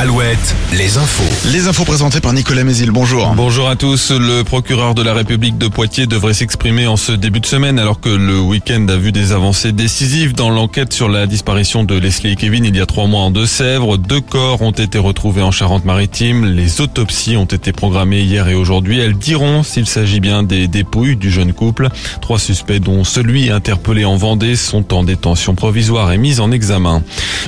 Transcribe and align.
al 0.00 0.09
Alouette, 0.20 0.54
les 0.76 0.98
infos. 0.98 1.48
Les 1.50 1.66
infos 1.66 1.84
présentées 1.84 2.20
par 2.20 2.34
Nicolas 2.34 2.62
Mézil. 2.62 2.90
Bonjour. 2.90 3.32
Bonjour 3.36 3.70
à 3.70 3.76
tous. 3.76 4.10
Le 4.10 4.42
procureur 4.42 4.94
de 4.94 5.02
la 5.02 5.14
République 5.14 5.56
de 5.56 5.66
Poitiers 5.66 6.06
devrait 6.06 6.34
s'exprimer 6.34 6.86
en 6.86 6.98
ce 6.98 7.12
début 7.12 7.40
de 7.40 7.46
semaine 7.46 7.78
alors 7.78 8.00
que 8.00 8.10
le 8.10 8.38
week-end 8.38 8.86
a 8.88 8.96
vu 8.96 9.12
des 9.12 9.32
avancées 9.32 9.72
décisives 9.72 10.34
dans 10.34 10.50
l'enquête 10.50 10.92
sur 10.92 11.08
la 11.08 11.26
disparition 11.26 11.84
de 11.84 11.94
Leslie 11.94 12.32
et 12.32 12.36
Kevin 12.36 12.66
il 12.66 12.76
y 12.76 12.80
a 12.80 12.86
trois 12.86 13.06
mois 13.06 13.22
en 13.22 13.30
Deux-Sèvres. 13.30 13.96
Deux 13.96 14.20
corps 14.20 14.60
ont 14.60 14.72
été 14.72 14.98
retrouvés 14.98 15.42
en 15.42 15.52
Charente-Maritime. 15.52 16.44
Les 16.44 16.82
autopsies 16.82 17.38
ont 17.38 17.46
été 17.46 17.72
programmées 17.72 18.20
hier 18.20 18.46
et 18.48 18.54
aujourd'hui. 18.54 18.98
Elles 18.98 19.16
diront 19.16 19.62
s'il 19.62 19.86
s'agit 19.86 20.20
bien 20.20 20.42
des 20.42 20.68
dépouilles 20.68 21.16
du 21.16 21.30
jeune 21.30 21.54
couple. 21.54 21.88
Trois 22.20 22.38
suspects 22.38 22.80
dont 22.80 23.04
celui 23.04 23.50
interpellé 23.50 24.04
en 24.04 24.16
Vendée 24.16 24.56
sont 24.56 24.92
en 24.92 25.02
détention 25.02 25.54
provisoire 25.54 26.12
et 26.12 26.18
mis 26.18 26.40
en 26.40 26.52
examen. 26.52 27.02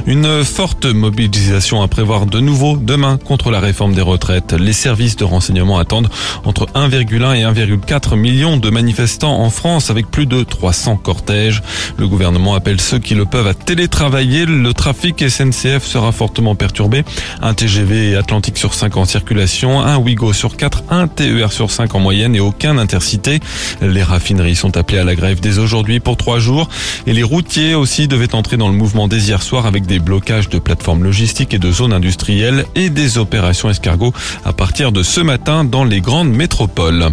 Une 0.06 0.42
forte 0.42 0.86
mobilisation 0.86 1.82
à 1.82 1.88
prévoir 1.88 2.24
de 2.24 2.40
nouveau 2.40 2.61
demain 2.62 3.18
contre 3.18 3.50
la 3.50 3.58
réforme 3.58 3.92
des 3.92 4.02
retraites. 4.02 4.52
Les 4.52 4.72
services 4.72 5.16
de 5.16 5.24
renseignement 5.24 5.78
attendent 5.78 6.08
entre 6.44 6.66
1,1 6.74 7.34
et 7.34 7.42
1,4 7.42 8.16
millions 8.16 8.56
de 8.56 8.70
manifestants 8.70 9.40
en 9.40 9.50
France 9.50 9.90
avec 9.90 10.08
plus 10.10 10.26
de 10.26 10.44
300 10.44 10.96
cortèges. 10.96 11.60
Le 11.96 12.06
gouvernement 12.06 12.54
appelle 12.54 12.80
ceux 12.80 13.00
qui 13.00 13.16
le 13.16 13.24
peuvent 13.24 13.48
à 13.48 13.54
télétravailler. 13.54 14.46
Le 14.46 14.72
trafic 14.74 15.28
SNCF 15.28 15.84
sera 15.84 16.12
fortement 16.12 16.54
perturbé. 16.54 17.02
Un 17.40 17.52
TGV 17.52 18.14
Atlantique 18.14 18.58
sur 18.58 18.74
5 18.74 18.96
en 18.96 19.06
circulation, 19.06 19.80
un 19.80 19.96
Ouigo 19.96 20.32
sur 20.32 20.56
4, 20.56 20.84
un 20.90 21.08
TER 21.08 21.50
sur 21.50 21.70
5 21.72 21.92
en 21.96 21.98
moyenne 21.98 22.36
et 22.36 22.40
aucun 22.40 22.78
intercité. 22.78 23.40
Les 23.80 24.04
raffineries 24.04 24.54
sont 24.54 24.76
appelées 24.76 24.98
à 24.98 25.04
la 25.04 25.16
grève 25.16 25.40
dès 25.40 25.58
aujourd'hui 25.58 25.98
pour 25.98 26.16
trois 26.16 26.38
jours 26.38 26.68
et 27.08 27.12
les 27.12 27.24
routiers 27.24 27.74
aussi 27.74 28.06
devaient 28.06 28.36
entrer 28.36 28.56
dans 28.56 28.68
le 28.68 28.74
mouvement 28.74 29.08
dès 29.08 29.18
hier 29.18 29.42
soir 29.42 29.66
avec 29.66 29.84
des 29.86 29.98
blocages 29.98 30.48
de 30.48 30.60
plateformes 30.60 31.02
logistiques 31.02 31.54
et 31.54 31.58
de 31.58 31.72
zones 31.72 31.92
industrielles 31.92 32.51
et 32.74 32.90
des 32.90 33.18
opérations 33.18 33.70
escargots 33.70 34.12
à 34.44 34.52
partir 34.52 34.92
de 34.92 35.02
ce 35.02 35.20
matin 35.20 35.64
dans 35.64 35.84
les 35.84 36.00
grandes 36.00 36.32
métropoles. 36.32 37.08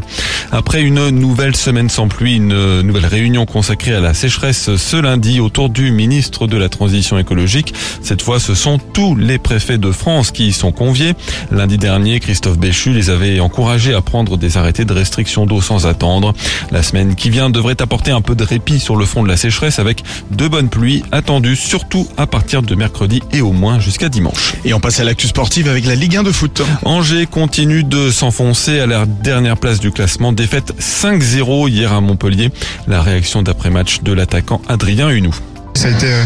Après 0.51 0.81
une 0.81 1.09
nouvelle 1.09 1.55
semaine 1.55 1.89
sans 1.89 2.07
pluie, 2.07 2.37
une 2.37 2.81
nouvelle 2.81 3.05
réunion 3.05 3.45
consacrée 3.45 3.93
à 3.93 3.99
la 3.99 4.15
sécheresse 4.15 4.75
ce 4.77 4.97
lundi 4.97 5.39
autour 5.39 5.69
du 5.69 5.91
ministre 5.91 6.47
de 6.47 6.57
la 6.57 6.69
Transition 6.69 7.19
écologique. 7.19 7.73
Cette 8.01 8.23
fois, 8.23 8.39
ce 8.39 8.55
sont 8.55 8.79
tous 8.79 9.15
les 9.15 9.37
préfets 9.37 9.77
de 9.77 9.91
France 9.91 10.31
qui 10.31 10.47
y 10.47 10.53
sont 10.53 10.71
conviés. 10.71 11.13
Lundi 11.51 11.77
dernier, 11.77 12.19
Christophe 12.19 12.57
Béchu 12.57 12.93
les 12.93 13.11
avait 13.11 13.39
encouragés 13.39 13.93
à 13.93 14.01
prendre 14.01 14.37
des 14.37 14.57
arrêtés 14.57 14.85
de 14.85 14.93
restriction 14.93 15.45
d'eau 15.45 15.61
sans 15.61 15.85
attendre. 15.85 16.33
La 16.71 16.81
semaine 16.81 17.13
qui 17.13 17.29
vient 17.29 17.51
devrait 17.51 17.79
apporter 17.79 18.09
un 18.09 18.21
peu 18.21 18.33
de 18.33 18.43
répit 18.43 18.79
sur 18.79 18.95
le 18.95 19.05
front 19.05 19.21
de 19.21 19.27
la 19.27 19.37
sécheresse 19.37 19.77
avec 19.77 20.03
de 20.31 20.47
bonnes 20.47 20.69
pluies 20.69 21.03
attendues 21.11 21.55
surtout 21.55 22.07
à 22.17 22.25
partir 22.25 22.63
de 22.63 22.73
mercredi 22.73 23.21
et 23.31 23.41
au 23.41 23.51
moins 23.51 23.79
jusqu'à 23.79 24.09
dimanche. 24.09 24.55
Et 24.65 24.73
on 24.73 24.79
passe 24.79 24.99
à 24.99 25.03
l'actu 25.03 25.27
sportive 25.27 25.67
avec 25.67 25.85
la 25.85 25.93
Ligue 25.93 26.17
1 26.17 26.23
de 26.23 26.31
foot. 26.31 26.63
Angers 26.85 27.27
continue 27.27 27.83
de 27.83 28.09
s'enfoncer 28.09 28.79
à 28.79 28.87
la 28.87 29.05
dernière 29.05 29.57
place 29.57 29.79
du 29.79 29.91
classement. 29.91 30.31
Défaite 30.39 30.71
5-0 30.79 31.67
hier 31.67 31.91
à 31.91 31.99
Montpellier. 31.99 32.49
La 32.87 33.01
réaction 33.01 33.41
d'après-match 33.41 34.03
de 34.03 34.13
l'attaquant 34.13 34.61
Adrien 34.69 35.09
Hunou. 35.09 35.35
Ça 35.73 35.89
a 35.89 35.91
été 35.91 36.05
euh, 36.05 36.23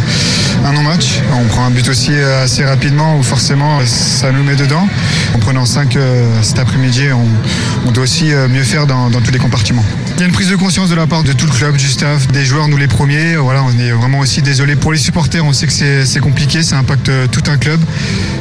un 0.65 0.73
non-match. 0.73 1.19
On 1.33 1.45
prend 1.45 1.65
un 1.65 1.71
but 1.71 1.87
aussi 1.89 2.11
euh, 2.11 2.43
assez 2.43 2.63
rapidement 2.63 3.17
où 3.17 3.23
forcément 3.23 3.79
euh, 3.79 3.85
ça 3.87 4.31
nous 4.31 4.43
met 4.43 4.55
dedans. 4.55 4.87
En 5.33 5.39
prenant 5.39 5.65
5 5.65 5.97
cet 6.43 6.59
après-midi, 6.59 7.05
on, 7.87 7.91
doit 7.91 8.03
aussi 8.03 8.25
mieux 8.49 8.61
faire 8.61 8.85
dans, 8.85 9.09
tous 9.09 9.31
les 9.31 9.39
compartiments. 9.39 9.83
Il 10.15 10.19
y 10.19 10.23
a 10.23 10.27
une 10.27 10.31
prise 10.31 10.51
de 10.51 10.57
conscience 10.57 10.91
de 10.91 10.95
la 10.95 11.07
part 11.07 11.23
de 11.23 11.33
tout 11.33 11.47
le 11.47 11.51
club, 11.51 11.75
du 11.75 11.87
staff, 11.87 12.27
des 12.27 12.45
joueurs, 12.45 12.67
nous 12.67 12.77
les 12.77 12.87
premiers. 12.87 13.35
On 13.37 13.79
est 13.79 13.91
vraiment 13.91 14.19
aussi 14.19 14.43
désolé 14.43 14.75
pour 14.75 14.91
les 14.91 14.99
supporters. 14.99 15.43
On 15.43 15.53
sait 15.53 15.65
que 15.65 15.73
c'est 16.05 16.19
compliqué, 16.19 16.61
ça 16.61 16.77
impacte 16.77 17.09
tout 17.31 17.43
un 17.47 17.57
club. 17.57 17.79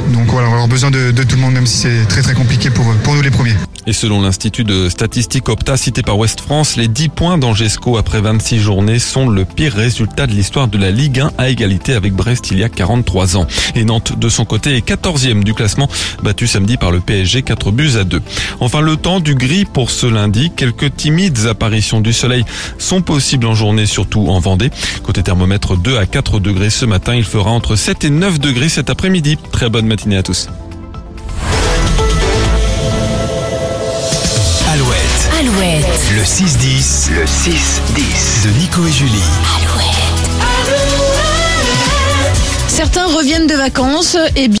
Donc 0.09 0.27
voilà, 0.27 0.49
on 0.49 0.51
avoir 0.51 0.67
besoin 0.67 0.91
de, 0.91 1.11
tout 1.11 1.35
le 1.35 1.41
monde, 1.41 1.53
même 1.53 1.65
si 1.65 1.79
c'est 1.79 2.07
très 2.07 2.21
très 2.21 2.35
compliqué 2.35 2.69
pour 2.69 2.85
nous 3.15 3.21
les 3.23 3.31
premiers. 3.31 3.55
Et 3.85 3.93
selon 3.93 4.21
l'Institut 4.21 4.63
de 4.63 4.87
statistique 4.87 5.49
Opta 5.49 5.75
cité 5.75 6.03
par 6.03 6.17
Ouest 6.17 6.39
France, 6.39 6.77
les 6.77 6.87
10 6.87 7.09
points 7.09 7.37
d'Angesco 7.37 7.97
après 7.97 8.21
26 8.21 8.59
journées 8.59 8.99
sont 8.99 9.27
le 9.27 9.43
pire 9.43 9.73
résultat 9.73 10.25
de 10.25 10.31
l'histoire 10.31 10.69
de 10.69 10.77
la 10.77 10.89
Ligue 10.89 11.19
1 11.19 11.31
à 11.37 11.49
égalité 11.49 11.93
avec 11.93 12.13
Brest 12.13 12.49
il 12.51 12.59
y 12.59 12.63
a 12.63 12.69
43 12.69 13.35
ans. 13.35 13.45
Et 13.75 13.83
Nantes, 13.83 14.17
de 14.17 14.29
son 14.29 14.45
côté, 14.45 14.77
est 14.77 14.87
14e 14.87 15.43
du 15.43 15.53
classement, 15.53 15.89
battu 16.23 16.47
samedi 16.47 16.77
par 16.77 16.91
le 16.91 17.01
PSG 17.01 17.41
4 17.41 17.71
buts 17.71 17.97
à 17.99 18.05
2. 18.05 18.21
Enfin, 18.61 18.79
le 18.79 18.95
temps 18.95 19.19
du 19.19 19.35
gris 19.35 19.65
pour 19.65 19.91
ce 19.91 20.05
lundi. 20.05 20.51
Quelques 20.55 20.95
timides 20.95 21.47
apparitions 21.47 21.99
du 21.99 22.13
soleil 22.13 22.45
sont 22.77 23.01
possibles 23.01 23.47
en 23.47 23.55
journée, 23.55 23.85
surtout 23.85 24.27
en 24.29 24.39
Vendée. 24.39 24.69
Côté 25.03 25.23
thermomètre, 25.23 25.77
2 25.77 25.97
à 25.97 26.05
4 26.05 26.39
degrés 26.39 26.69
ce 26.69 26.85
matin. 26.85 27.15
Il 27.15 27.25
fera 27.25 27.51
entre 27.51 27.75
7 27.75 28.05
et 28.05 28.09
9 28.09 28.39
degrés 28.39 28.69
cet 28.69 28.89
après-midi. 28.89 29.37
Très 29.51 29.69
bonne 29.69 29.87
matinée 29.87 30.17
à 30.17 30.23
tous. 30.23 30.47
Le 36.23 36.27
6-10. 36.27 37.11
Le 37.11 37.25
6-10. 37.25 38.45
De 38.45 38.49
Nico 38.57 38.87
et 38.87 38.91
Julie. 38.93 39.11
Alouette. 39.57 40.13
Certains 42.69 43.07
reviennent 43.07 43.45
de 43.45 43.55
vacances 43.55 44.15
et 44.37 44.47